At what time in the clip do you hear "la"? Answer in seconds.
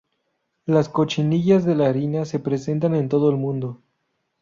1.75-1.85